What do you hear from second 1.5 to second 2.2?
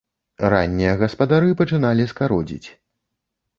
пачыналі